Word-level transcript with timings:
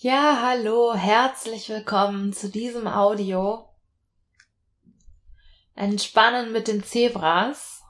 Ja, 0.00 0.38
hallo, 0.42 0.94
herzlich 0.94 1.68
willkommen 1.70 2.32
zu 2.32 2.48
diesem 2.48 2.86
Audio. 2.86 3.68
Entspannen 5.74 6.52
mit 6.52 6.68
den 6.68 6.84
Zebras. 6.84 7.82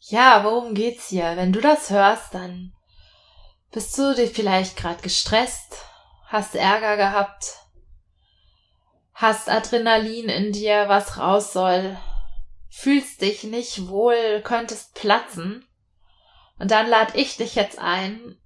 Ja, 0.00 0.44
worum 0.44 0.72
geht's 0.72 1.08
hier? 1.08 1.36
Wenn 1.36 1.52
du 1.52 1.60
das 1.60 1.90
hörst, 1.90 2.32
dann 2.32 2.72
bist 3.72 3.98
du 3.98 4.14
dir 4.14 4.26
vielleicht 4.26 4.78
gerade 4.78 5.02
gestresst, 5.02 5.84
hast 6.28 6.54
Ärger 6.54 6.96
gehabt, 6.96 7.58
hast 9.12 9.50
Adrenalin 9.50 10.30
in 10.30 10.52
dir, 10.52 10.88
was 10.88 11.18
raus 11.18 11.52
soll, 11.52 11.98
fühlst 12.70 13.20
dich 13.20 13.44
nicht 13.44 13.88
wohl, 13.88 14.40
könntest 14.40 14.94
platzen. 14.94 15.68
Und 16.58 16.70
dann 16.70 16.88
lade 16.88 17.18
ich 17.18 17.36
dich 17.36 17.54
jetzt 17.54 17.78
ein, 17.78 18.40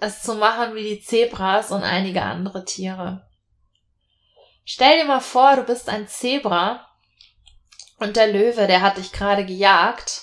es 0.00 0.22
zu 0.22 0.34
machen 0.34 0.74
wie 0.74 0.82
die 0.82 1.00
Zebras 1.00 1.70
und 1.70 1.82
einige 1.82 2.22
andere 2.22 2.64
Tiere. 2.64 3.26
Stell 4.64 4.98
dir 4.98 5.06
mal 5.06 5.20
vor, 5.20 5.56
du 5.56 5.62
bist 5.62 5.88
ein 5.88 6.08
Zebra 6.08 6.86
und 7.98 8.16
der 8.16 8.28
Löwe, 8.28 8.66
der 8.66 8.82
hat 8.82 8.96
dich 8.96 9.12
gerade 9.12 9.44
gejagt 9.44 10.22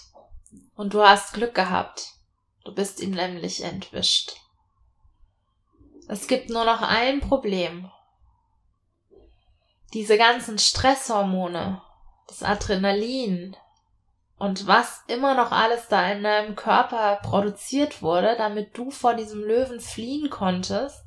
und 0.76 0.94
du 0.94 1.02
hast 1.02 1.34
Glück 1.34 1.56
gehabt. 1.56 2.14
Du 2.64 2.74
bist 2.74 3.00
ihm 3.00 3.12
nämlich 3.12 3.64
entwischt. 3.64 4.34
Es 6.08 6.28
gibt 6.28 6.50
nur 6.50 6.66
noch 6.66 6.82
ein 6.82 7.22
Problem. 7.22 7.90
Diese 9.94 10.18
ganzen 10.18 10.60
Stresshormone, 10.60 11.82
das 12.28 12.44
Adrenalin, 12.44 13.56
und 14.38 14.68
was 14.68 15.04
immer 15.08 15.34
noch 15.34 15.52
alles 15.52 15.88
da 15.88 16.12
in 16.12 16.24
deinem 16.24 16.56
Körper 16.56 17.20
produziert 17.24 18.02
wurde, 18.02 18.36
damit 18.38 18.78
du 18.78 18.92
vor 18.92 19.14
diesem 19.14 19.44
Löwen 19.44 19.80
fliehen 19.80 20.30
konntest. 20.30 21.04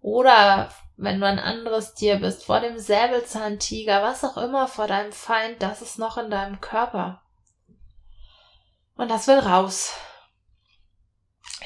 Oder 0.00 0.70
wenn 0.96 1.20
du 1.20 1.26
ein 1.26 1.38
anderes 1.38 1.94
Tier 1.94 2.16
bist, 2.16 2.44
vor 2.44 2.60
dem 2.60 2.78
Säbelzahntiger, 2.78 4.02
was 4.02 4.24
auch 4.24 4.36
immer, 4.36 4.68
vor 4.68 4.86
deinem 4.86 5.12
Feind, 5.12 5.62
das 5.62 5.82
ist 5.82 5.98
noch 5.98 6.18
in 6.18 6.30
deinem 6.30 6.60
Körper. 6.60 7.22
Und 8.96 9.10
das 9.10 9.26
will 9.26 9.38
raus. 9.38 9.94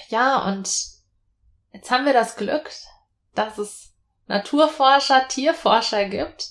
Ja, 0.09 0.47
und 0.47 0.69
jetzt 1.73 1.91
haben 1.91 2.07
wir 2.07 2.13
das 2.13 2.37
Glück, 2.37 2.71
dass 3.35 3.59
es 3.59 3.93
Naturforscher, 4.27 5.29
Tierforscher 5.29 6.05
gibt, 6.07 6.51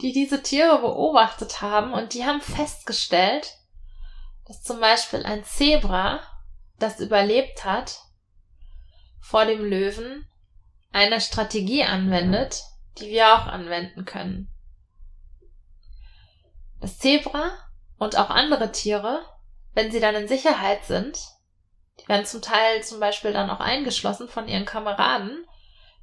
die 0.00 0.12
diese 0.12 0.42
Tiere 0.42 0.78
beobachtet 0.78 1.60
haben 1.60 1.92
und 1.92 2.14
die 2.14 2.24
haben 2.24 2.40
festgestellt, 2.40 3.58
dass 4.46 4.62
zum 4.62 4.80
Beispiel 4.80 5.24
ein 5.24 5.44
Zebra, 5.44 6.20
das 6.78 6.98
überlebt 6.98 7.64
hat, 7.64 8.00
vor 9.20 9.44
dem 9.44 9.64
Löwen 9.64 10.26
eine 10.92 11.20
Strategie 11.20 11.84
anwendet, 11.84 12.64
die 12.98 13.08
wir 13.10 13.34
auch 13.34 13.46
anwenden 13.46 14.04
können. 14.04 14.48
Das 16.80 16.98
Zebra 16.98 17.52
und 17.98 18.18
auch 18.18 18.30
andere 18.30 18.72
Tiere, 18.72 19.24
wenn 19.74 19.92
sie 19.92 20.00
dann 20.00 20.16
in 20.16 20.26
Sicherheit 20.28 20.84
sind, 20.84 21.18
die 22.00 22.08
werden 22.08 22.26
zum 22.26 22.42
Teil 22.42 22.82
zum 22.82 22.98
Beispiel 22.98 23.32
dann 23.32 23.50
auch 23.50 23.60
eingeschlossen 23.60 24.28
von 24.28 24.48
ihren 24.48 24.64
Kameraden, 24.64 25.46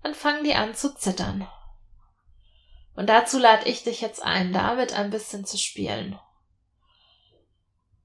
dann 0.01 0.15
fangen 0.15 0.45
die 0.45 0.55
an 0.55 0.73
zu 0.73 0.95
zittern. 0.95 1.47
Und 2.99 3.07
dazu 3.07 3.39
lade 3.39 3.69
ich 3.69 3.83
dich 3.83 4.01
jetzt 4.01 4.21
ein, 4.21 4.51
damit 4.51 4.93
ein 4.93 5.09
bisschen 5.09 5.45
zu 5.45 5.57
spielen. 5.57 6.19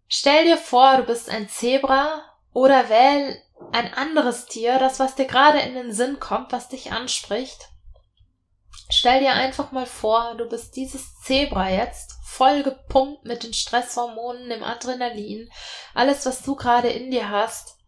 Stell 0.06 0.44
dir 0.44 0.56
vor, 0.56 0.98
du 0.98 1.02
bist 1.02 1.28
ein 1.28 1.48
Zebra 1.48 2.22
oder 2.52 2.88
wähl 2.88 3.42
ein 3.72 3.92
anderes 3.92 4.46
Tier, 4.46 4.78
das, 4.78 5.00
was 5.00 5.16
dir 5.16 5.24
gerade 5.24 5.58
in 5.58 5.74
den 5.74 5.92
Sinn 5.92 6.20
kommt, 6.20 6.52
was 6.52 6.68
dich 6.68 6.92
anspricht. 6.92 7.70
Stell 8.88 9.18
dir 9.18 9.32
einfach 9.32 9.72
mal 9.72 9.86
vor, 9.86 10.36
du 10.36 10.48
bist 10.48 10.76
dieses 10.76 11.18
Zebra 11.22 11.70
jetzt, 11.70 12.12
voll 12.24 12.62
gepumpt 12.62 13.24
mit 13.24 13.42
den 13.42 13.52
Stresshormonen, 13.52 14.48
dem 14.48 14.62
Adrenalin, 14.62 15.50
alles, 15.92 16.24
was 16.24 16.42
du 16.42 16.54
gerade 16.54 16.88
in 16.88 17.10
dir 17.10 17.30
hast. 17.30 17.78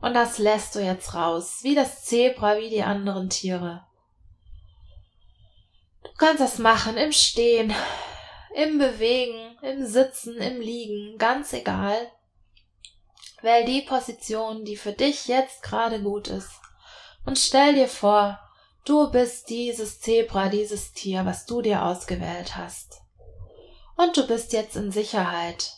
Und 0.00 0.14
das 0.14 0.38
lässt 0.38 0.76
du 0.76 0.78
jetzt 0.78 1.12
raus, 1.12 1.58
wie 1.62 1.74
das 1.74 2.04
Zebra, 2.04 2.58
wie 2.58 2.70
die 2.70 2.84
anderen 2.84 3.30
Tiere. 3.30 3.84
Du 6.16 6.24
kannst 6.24 6.40
das 6.40 6.58
machen 6.58 6.96
im 6.96 7.12
Stehen, 7.12 7.74
im 8.54 8.78
Bewegen, 8.78 9.58
im 9.60 9.84
Sitzen, 9.84 10.38
im 10.38 10.62
Liegen, 10.62 11.18
ganz 11.18 11.52
egal. 11.52 12.10
Wähl 13.42 13.66
die 13.66 13.82
Position, 13.82 14.64
die 14.64 14.78
für 14.78 14.92
dich 14.92 15.26
jetzt 15.26 15.62
gerade 15.62 16.02
gut 16.02 16.28
ist. 16.28 16.48
Und 17.26 17.38
stell 17.38 17.74
dir 17.74 17.86
vor, 17.86 18.40
du 18.86 19.10
bist 19.10 19.50
dieses 19.50 20.00
Zebra, 20.00 20.48
dieses 20.48 20.94
Tier, 20.94 21.26
was 21.26 21.44
du 21.44 21.60
dir 21.60 21.84
ausgewählt 21.84 22.56
hast. 22.56 23.02
Und 23.96 24.16
du 24.16 24.26
bist 24.26 24.54
jetzt 24.54 24.74
in 24.74 24.90
Sicherheit. 24.90 25.74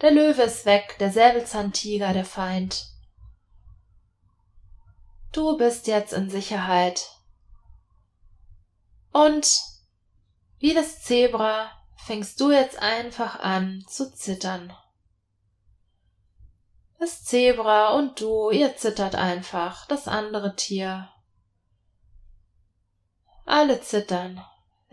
Der 0.00 0.10
Löwe 0.10 0.44
ist 0.44 0.64
weg, 0.64 0.96
der 1.00 1.12
Säbelzahntiger, 1.12 2.14
der 2.14 2.24
Feind. 2.24 2.86
Du 5.32 5.58
bist 5.58 5.86
jetzt 5.86 6.14
in 6.14 6.30
Sicherheit. 6.30 7.10
Und 9.12 9.71
wie 10.62 10.74
das 10.74 11.02
Zebra 11.02 11.72
fängst 12.06 12.40
du 12.40 12.52
jetzt 12.52 12.78
einfach 12.78 13.40
an 13.40 13.84
zu 13.88 14.14
zittern. 14.14 14.72
Das 17.00 17.24
Zebra 17.24 17.94
und 17.94 18.20
du, 18.20 18.50
ihr 18.50 18.76
zittert 18.76 19.16
einfach, 19.16 19.88
das 19.88 20.06
andere 20.06 20.54
Tier. 20.54 21.10
Alle 23.44 23.80
zittern. 23.80 24.40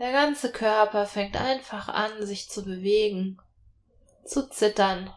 Der 0.00 0.10
ganze 0.10 0.50
Körper 0.50 1.06
fängt 1.06 1.36
einfach 1.36 1.86
an, 1.86 2.26
sich 2.26 2.50
zu 2.50 2.64
bewegen, 2.64 3.40
zu 4.24 4.50
zittern. 4.50 5.14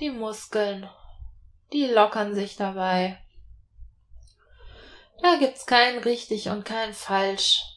Die 0.00 0.10
Muskeln, 0.10 0.90
die 1.72 1.86
lockern 1.86 2.34
sich 2.34 2.56
dabei. 2.56 3.24
Da 5.22 5.36
gibt's 5.36 5.66
kein 5.66 5.98
richtig 5.98 6.48
und 6.48 6.64
kein 6.64 6.92
falsch. 6.92 7.73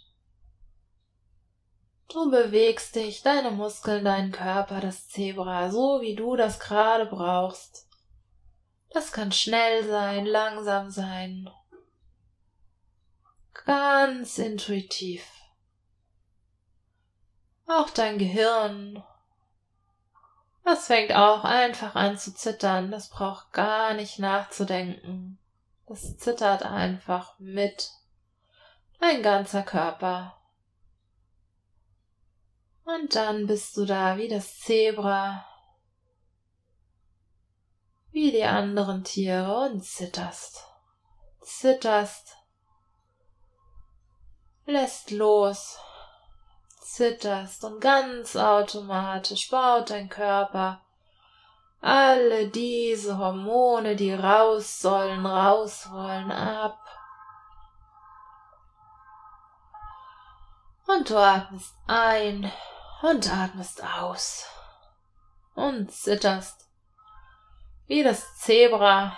Du 2.10 2.32
bewegst 2.32 2.96
dich, 2.96 3.22
deine 3.22 3.52
Muskeln, 3.52 4.06
deinen 4.06 4.32
Körper, 4.32 4.80
das 4.80 5.10
Zebra, 5.10 5.70
so 5.70 6.02
wie 6.02 6.16
du 6.16 6.38
das 6.38 6.60
gerade 6.60 7.06
brauchst. 7.06 7.86
Das 8.92 9.12
kann 9.12 9.32
schnell 9.34 9.88
sein, 9.88 10.26
langsam 10.26 10.90
sein. 10.90 11.50
Ganz 13.66 14.38
intuitiv. 14.38 15.26
Auch 17.66 17.90
dein 17.90 18.18
Gehirn. 18.18 19.04
Das 20.64 20.88
fängt 20.88 21.12
auch 21.14 21.44
einfach 21.44 21.96
an 21.96 22.18
zu 22.18 22.34
zittern. 22.34 22.92
Das 22.92 23.10
braucht 23.10 23.52
gar 23.52 23.94
nicht 23.94 24.20
nachzudenken. 24.20 25.38
Das 25.86 26.18
zittert 26.18 26.64
einfach 26.64 27.38
mit. 27.40 27.92
Dein 29.02 29.22
ganzer 29.22 29.64
Körper. 29.64 30.38
Und 32.88 33.16
dann 33.16 33.48
bist 33.48 33.76
du 33.76 33.84
da 33.84 34.16
wie 34.16 34.30
das 34.30 34.60
Zebra, 34.60 35.46
wie 38.12 38.32
die 38.32 38.46
anderen 38.46 39.04
Tiere 39.04 39.70
und 39.70 39.84
zitterst, 39.84 40.66
zitterst, 41.42 42.38
lässt 44.66 45.12
los, 45.12 45.78
zitterst 46.80 47.66
und 47.66 47.82
ganz 47.82 48.38
automatisch 48.38 49.50
baut 49.50 49.90
dein 49.90 50.08
Körper 50.08 50.82
alle 51.82 52.48
diese 52.48 53.18
Hormone, 53.18 53.98
die 53.98 54.14
raus 54.14 54.80
sollen, 54.80 55.26
raus 55.26 55.90
wollen, 55.92 56.32
ab. 56.32 56.80
Und 60.88 61.10
du 61.10 61.18
atmest 61.18 61.76
ein 61.86 62.50
und 63.02 63.32
atmest 63.32 63.84
aus 63.84 64.46
und 65.56 65.92
zitterst 65.92 66.66
wie 67.88 68.04
das 68.04 68.38
Zebra. 68.38 69.18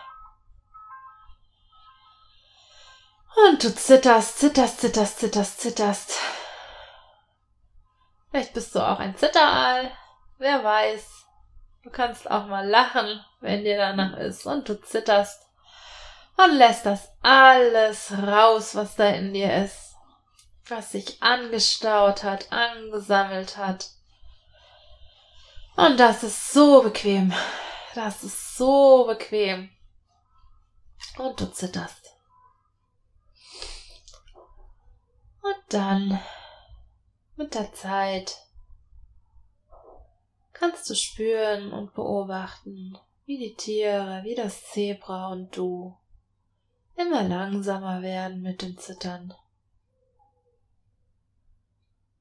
Und 3.47 3.63
du 3.63 3.73
zitterst, 3.73 4.39
zitterst, 4.39 4.81
zitterst, 4.81 5.19
zitterst, 5.19 5.61
zitterst. 5.61 6.19
Vielleicht 8.29 8.53
bist 8.53 8.75
du 8.75 8.79
auch 8.79 8.99
ein 8.99 9.17
Zitteraal. 9.17 9.91
Wer 10.37 10.63
weiß. 10.63 11.25
Du 11.83 11.89
kannst 11.89 12.29
auch 12.29 12.47
mal 12.47 12.67
lachen, 12.67 13.23
wenn 13.39 13.63
dir 13.63 13.77
danach 13.77 14.17
ist. 14.17 14.45
Und 14.45 14.67
du 14.67 14.79
zitterst. 14.81 15.41
Und 16.37 16.57
lässt 16.57 16.85
das 16.85 17.09
alles 17.21 18.11
raus, 18.11 18.75
was 18.75 18.95
da 18.95 19.07
in 19.09 19.33
dir 19.33 19.63
ist 19.63 19.88
was 20.71 20.91
sich 20.91 21.21
angestaut 21.21 22.23
hat, 22.23 22.51
angesammelt 22.51 23.57
hat. 23.57 23.89
Und 25.75 25.99
das 25.99 26.23
ist 26.23 26.51
so 26.51 26.83
bequem. 26.83 27.33
Das 27.95 28.23
ist 28.23 28.57
so 28.57 29.05
bequem. 29.07 29.69
Und 31.17 31.39
du 31.39 31.51
zitterst. 31.51 32.15
Und 35.41 35.55
dann, 35.69 36.19
mit 37.35 37.55
der 37.55 37.71
Zeit, 37.73 38.37
kannst 40.53 40.89
du 40.89 40.95
spüren 40.95 41.71
und 41.71 41.93
beobachten, 41.93 42.97
wie 43.25 43.37
die 43.37 43.55
Tiere, 43.55 44.23
wie 44.23 44.35
das 44.35 44.65
Zebra 44.71 45.29
und 45.29 45.55
du 45.55 45.97
immer 46.95 47.23
langsamer 47.23 48.01
werden 48.01 48.41
mit 48.41 48.61
dem 48.61 48.77
Zittern. 48.77 49.33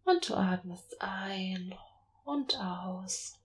Und 0.09 0.27
du 0.27 0.37
atmest 0.37 1.03
ein 1.03 1.75
und 2.25 2.59
aus. 2.59 3.39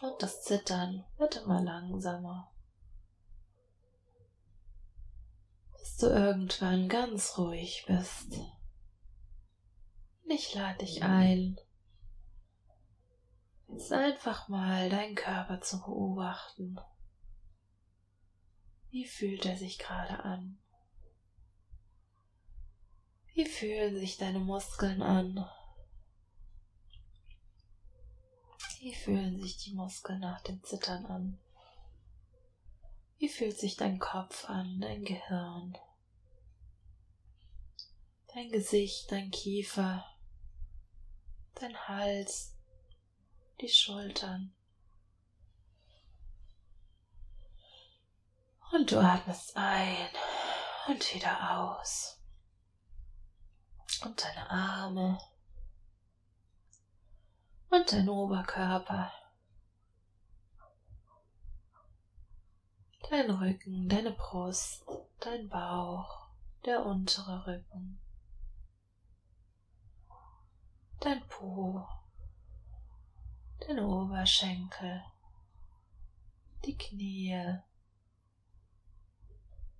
Und 0.00 0.22
das 0.22 0.42
Zittern 0.42 1.04
wird 1.18 1.36
immer 1.36 1.60
langsamer. 1.60 2.50
Bis 5.72 5.98
du 5.98 6.06
irgendwann 6.06 6.88
ganz 6.88 7.36
ruhig 7.36 7.84
bist. 7.86 8.38
Und 10.24 10.30
ich 10.30 10.54
lade 10.54 10.78
dich 10.78 11.02
ein, 11.02 11.60
jetzt 13.68 13.92
einfach 13.92 14.48
mal 14.48 14.88
deinen 14.88 15.14
Körper 15.14 15.60
zu 15.60 15.78
beobachten. 15.82 16.80
Wie 18.88 19.04
fühlt 19.04 19.44
er 19.44 19.58
sich 19.58 19.78
gerade 19.78 20.24
an? 20.24 20.58
Wie 23.36 23.44
fühlen 23.44 23.94
sich 24.00 24.16
deine 24.16 24.38
Muskeln 24.38 25.02
an? 25.02 25.46
Wie 28.80 28.94
fühlen 28.94 29.38
sich 29.42 29.58
die 29.58 29.74
Muskeln 29.74 30.20
nach 30.20 30.40
dem 30.40 30.64
Zittern 30.64 31.04
an? 31.04 31.38
Wie 33.18 33.28
fühlt 33.28 33.58
sich 33.58 33.76
dein 33.76 33.98
Kopf 33.98 34.48
an, 34.48 34.80
dein 34.80 35.04
Gehirn, 35.04 35.76
dein 38.32 38.50
Gesicht, 38.50 39.12
dein 39.12 39.30
Kiefer, 39.30 40.06
dein 41.56 41.76
Hals, 41.88 42.56
die 43.60 43.68
Schultern? 43.68 44.54
Und 48.72 48.90
du 48.90 48.98
atmest 48.98 49.54
ein 49.58 50.08
und 50.88 51.14
wieder 51.14 51.60
aus. 51.60 52.15
Und 54.04 54.22
deine 54.22 54.50
Arme, 54.50 55.18
und 57.70 57.92
dein 57.92 58.08
Oberkörper, 58.08 59.12
dein 63.10 63.30
Rücken, 63.30 63.88
deine 63.88 64.12
Brust, 64.12 64.84
dein 65.20 65.48
Bauch, 65.48 66.28
der 66.64 66.84
untere 66.84 67.46
Rücken, 67.46 67.98
dein 71.00 71.26
Po, 71.28 71.86
dein 73.60 73.78
Oberschenkel, 73.80 75.04
die 76.64 76.76
Knie, 76.76 77.58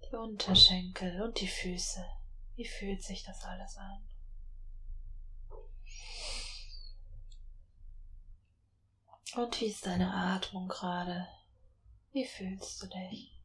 die 0.05 0.17
Unterschenkel 0.17 1.23
und 1.23 1.41
die 1.41 1.49
Füße. 1.49 2.05
Wie 2.57 2.67
fühlt 2.67 3.03
sich 3.03 3.23
das 3.23 3.45
alles 3.45 3.77
an? 3.77 4.03
Und 9.37 9.61
wie 9.61 9.67
ist 9.67 9.85
deine 9.85 10.13
Atmung 10.13 10.67
gerade? 10.67 11.29
Wie 12.13 12.25
fühlst 12.25 12.83
du 12.83 12.87
dich? 12.87 13.39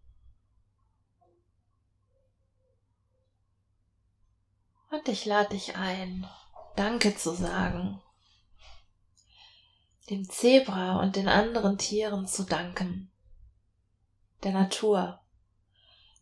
Und 4.90 5.08
ich 5.10 5.25
lade 5.25 5.50
dich 5.50 5.75
ein, 5.75 6.28
Danke 6.78 7.16
zu 7.16 7.34
sagen, 7.34 8.02
dem 10.10 10.30
Zebra 10.30 11.02
und 11.02 11.18
den 11.18 11.28
anderen 11.28 11.78
Tieren 11.78 12.28
zu 12.28 12.44
danken, 12.44 13.12
der 14.44 14.54
Natur, 14.54 15.22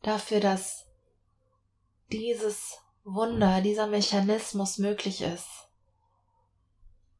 dafür, 0.01 0.39
dass 0.39 0.88
dieses 2.11 2.77
Wunder, 3.03 3.61
dieser 3.61 3.87
Mechanismus 3.87 4.77
möglich 4.77 5.21
ist 5.21 5.47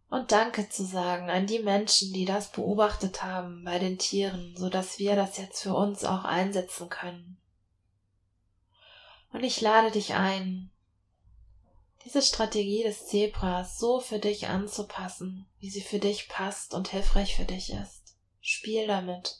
und 0.10 0.32
Danke 0.32 0.70
zu 0.70 0.84
sagen 0.86 1.30
an 1.30 1.46
die 1.46 1.60
Menschen, 1.60 2.14
die 2.14 2.26
das 2.26 2.52
beobachtet 2.52 3.24
haben 3.24 3.64
bei 3.64 3.78
den 3.80 3.98
Tieren, 3.98 4.56
so 4.58 4.70
dass 4.70 5.00
wir 5.00 5.16
das 5.16 5.38
jetzt 5.38 5.62
für 5.62 5.74
uns 5.74 6.04
auch 6.04 6.24
einsetzen 6.24 6.90
können. 6.90 7.38
Und 9.32 9.44
ich 9.44 9.62
lade 9.62 9.92
dich 9.92 10.16
ein, 10.16 10.72
diese 12.04 12.22
Strategie 12.24 12.84
des 12.84 13.06
Zebras 13.08 13.78
so 13.78 14.00
für 14.00 14.18
dich 14.18 14.48
anzupassen, 14.48 15.48
wie 15.60 15.70
sie 15.70 15.82
für 15.82 16.00
dich 16.00 16.28
passt 16.28 16.74
und 16.74 16.88
hilfreich 16.88 17.36
für 17.36 17.46
dich 17.46 17.72
ist. 17.72 18.16
Spiel 18.42 18.88
damit. 18.88 19.38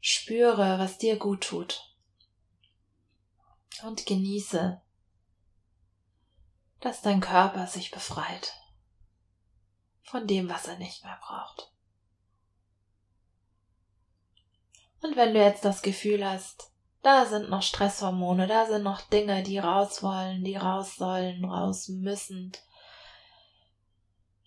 Spüre, 0.00 0.78
was 0.78 0.98
dir 0.98 1.16
gut 1.16 1.42
tut. 1.42 1.87
Und 3.82 4.06
genieße 4.06 4.80
dass 6.80 7.02
dein 7.02 7.20
Körper 7.20 7.66
sich 7.66 7.90
befreit 7.90 8.54
von 10.02 10.26
dem, 10.26 10.48
was 10.48 10.66
er 10.66 10.78
nicht 10.78 11.04
mehr 11.04 11.18
braucht. 11.20 11.70
Und 15.02 15.16
wenn 15.16 15.34
du 15.34 15.40
jetzt 15.40 15.64
das 15.64 15.82
Gefühl 15.82 16.28
hast, 16.28 16.72
da 17.02 17.26
sind 17.26 17.50
noch 17.50 17.62
Stresshormone, 17.62 18.46
da 18.46 18.66
sind 18.66 18.82
noch 18.82 19.00
Dinge, 19.02 19.42
die 19.42 19.58
raus 19.58 20.02
wollen, 20.02 20.44
die 20.44 20.56
raus 20.56 20.96
sollen, 20.96 21.44
raus 21.44 21.88
müssen, 21.88 22.52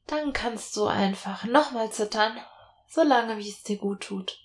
dann 0.07 0.33
kannst 0.33 0.75
du 0.75 0.87
einfach 0.87 1.45
nochmal 1.45 1.91
zittern, 1.91 2.37
solange 2.89 3.37
wie 3.37 3.49
es 3.49 3.63
dir 3.63 3.77
gut 3.77 4.03
tut. 4.03 4.39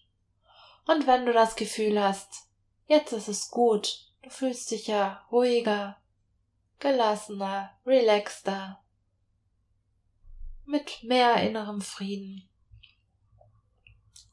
Und 0.87 1.08
wenn 1.08 1.26
du 1.26 1.32
das 1.32 1.56
Gefühl 1.56 2.00
hast, 2.00 2.46
jetzt 2.87 3.12
ist 3.12 3.26
es 3.26 3.50
gut, 3.50 4.06
du 4.26 4.31
fühlst 4.31 4.73
dich 4.73 4.88
ja 4.88 5.25
ruhiger, 5.31 5.96
gelassener, 6.81 7.70
relaxter, 7.87 8.82
mit 10.64 11.05
mehr 11.05 11.37
innerem 11.49 11.81
Frieden. 11.81 12.49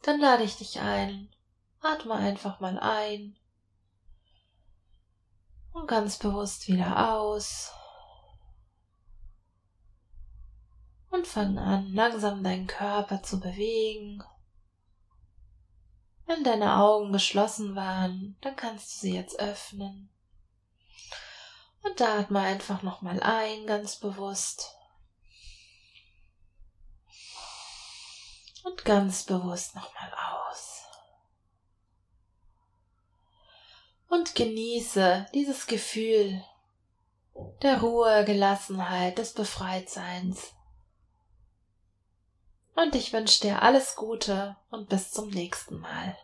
Dann 0.02 0.20
lade 0.20 0.44
ich 0.44 0.58
dich 0.58 0.80
ein, 0.80 1.30
atme 1.80 2.16
einfach 2.16 2.60
mal 2.60 2.80
ein 2.80 3.38
und 5.74 5.86
ganz 5.86 6.18
bewusst 6.18 6.68
wieder 6.68 7.14
aus. 7.14 7.72
Und 11.12 11.28
fang 11.28 11.60
an, 11.60 11.94
langsam 11.94 12.44
deinen 12.44 12.66
Körper 12.66 13.22
zu 13.22 13.40
bewegen. 13.40 14.24
Wenn 16.26 16.44
deine 16.44 16.78
Augen 16.78 17.12
geschlossen 17.12 17.76
waren, 17.76 18.38
dann 18.42 18.56
kannst 18.56 18.94
du 18.94 19.00
sie 19.00 19.16
jetzt 19.16 19.40
öffnen. 19.40 20.10
Und 21.84 22.00
da 22.00 22.20
atme 22.20 22.40
einfach 22.40 22.82
nochmal 22.82 23.22
ein, 23.22 23.68
ganz 23.68 23.98
bewusst. 23.98 24.76
Und 28.64 28.86
ganz 28.86 29.24
bewusst 29.24 29.76
nochmal 29.76 30.14
aus. 30.14 30.84
Und 34.08 34.36
genieße 34.36 35.28
dieses 35.34 35.68
Gefühl 35.68 36.44
der 37.62 37.82
Ruhe, 37.82 38.24
Gelassenheit, 38.26 39.18
des 39.18 39.34
Befreitseins. 39.34 40.54
Und 42.76 42.96
ich 42.96 43.14
wünsche 43.14 43.42
dir 43.42 43.62
alles 43.62 43.96
Gute 43.96 44.56
und 44.72 44.90
bis 44.90 45.12
zum 45.12 45.30
nächsten 45.30 45.80
Mal. 45.80 46.18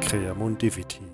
Creamon 0.00 0.58
Diviti. 0.58 1.05